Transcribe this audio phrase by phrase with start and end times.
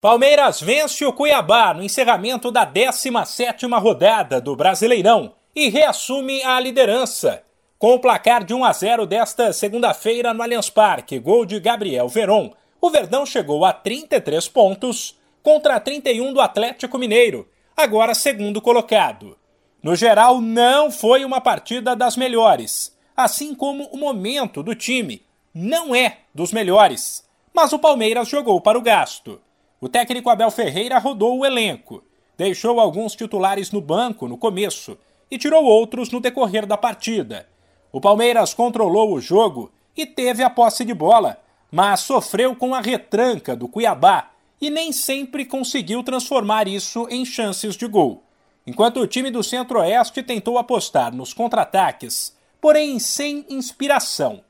[0.00, 7.42] Palmeiras vence o Cuiabá no encerramento da 17ª rodada do Brasileirão e reassume a liderança.
[7.76, 12.06] Com o placar de 1 a 0 desta segunda-feira no Allianz Parque, gol de Gabriel
[12.06, 19.36] Veron, o Verdão chegou a 33 pontos contra 31 do Atlético Mineiro, agora segundo colocado.
[19.82, 25.92] No geral, não foi uma partida das melhores, assim como o momento do time não
[25.92, 27.28] é dos melhores.
[27.52, 29.40] Mas o Palmeiras jogou para o gasto.
[29.80, 32.02] O técnico Abel Ferreira rodou o elenco,
[32.36, 34.98] deixou alguns titulares no banco no começo
[35.30, 37.48] e tirou outros no decorrer da partida.
[37.92, 41.38] O Palmeiras controlou o jogo e teve a posse de bola,
[41.70, 44.30] mas sofreu com a retranca do Cuiabá
[44.60, 48.24] e nem sempre conseguiu transformar isso em chances de gol.
[48.66, 54.42] Enquanto o time do Centro-Oeste tentou apostar nos contra-ataques, porém sem inspiração.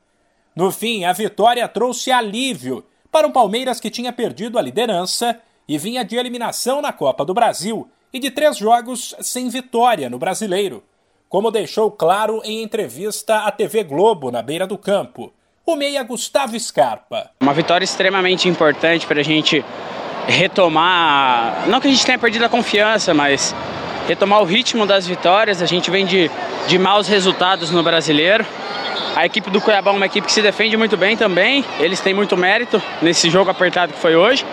[0.57, 5.77] No fim, a vitória trouxe alívio para um Palmeiras que tinha perdido a liderança e
[5.79, 10.82] vinha de eliminação na Copa do Brasil e de três jogos sem vitória no Brasileiro,
[11.29, 15.32] como deixou claro em entrevista à TV Globo na beira do campo.
[15.66, 17.30] O meia Gustavo Scarpa.
[17.41, 19.63] Uma vitória extremamente importante para a gente
[20.27, 23.54] retomar, não que a gente tenha perdido a confiança, mas
[24.07, 25.60] retomar o ritmo das vitórias.
[25.60, 26.30] A gente vem de,
[26.66, 28.47] de maus resultados no brasileiro.
[29.19, 31.65] A equipe do Cuiabá é uma equipe que se defende muito bem também.
[31.80, 34.47] Eles têm muito mérito nesse jogo apertado que foi hoje.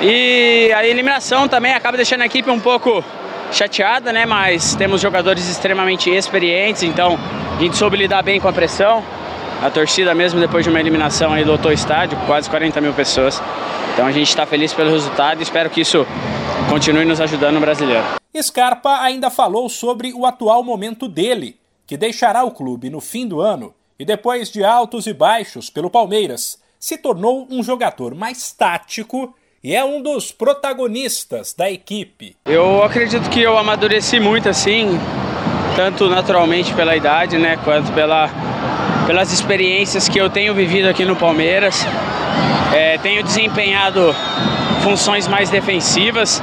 [0.00, 3.04] E a eliminação também acaba deixando a equipe um pouco
[3.52, 4.24] chateada, né?
[4.24, 7.18] Mas temos jogadores extremamente experientes, então
[7.54, 9.04] a gente soube lidar bem com a pressão.
[9.62, 13.42] A torcida mesmo depois de uma eliminação aí lotou o estádio, quase 40 mil pessoas.
[13.92, 16.06] Então a gente está feliz pelo resultado e espero que isso
[16.70, 18.04] continue nos ajudando no brasileiro.
[18.40, 23.40] Scarpa ainda falou sobre o atual momento dele que deixará o clube no fim do
[23.40, 29.34] ano e depois de altos e baixos pelo Palmeiras, se tornou um jogador mais tático
[29.62, 32.36] e é um dos protagonistas da equipe.
[32.44, 34.98] Eu acredito que eu amadureci muito assim,
[35.74, 38.28] tanto naturalmente pela idade, né, quanto pela,
[39.06, 41.84] pelas experiências que eu tenho vivido aqui no Palmeiras.
[42.74, 44.14] É, tenho desempenhado
[44.82, 46.42] funções mais defensivas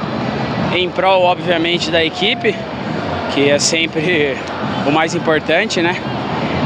[0.74, 2.54] em prol, obviamente, da equipe,
[3.34, 4.36] que é sempre
[4.86, 5.96] o mais importante, né?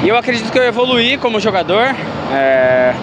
[0.04, 1.96] E eu acredito que eu evoluí como jogador.
[2.30, 2.94] É,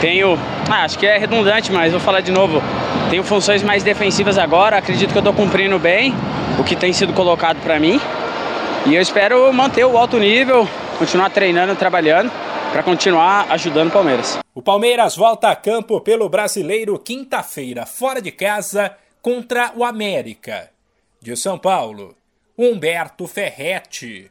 [0.00, 0.38] tenho,
[0.70, 2.62] ah, acho que é redundante, mas vou falar de novo.
[3.10, 4.78] Tenho funções mais defensivas agora.
[4.78, 6.14] Acredito que eu estou cumprindo bem
[6.58, 8.00] o que tem sido colocado para mim.
[8.86, 10.66] E eu espero manter o alto nível,
[10.98, 12.30] continuar treinando, trabalhando
[12.72, 14.38] para continuar ajudando o Palmeiras.
[14.54, 20.70] O Palmeiras volta a campo pelo Brasileiro quinta-feira, fora de casa, contra o América.
[21.20, 22.16] De São Paulo,
[22.54, 24.30] Humberto Ferretti.